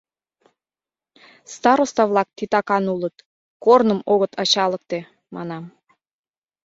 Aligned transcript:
Староста-влак 1.53 2.29
титакан 2.37 2.85
улыт, 2.93 3.15
корным 3.63 3.99
огыт 4.13 4.31
ачалыкте,— 4.41 4.99
манам. 5.35 5.63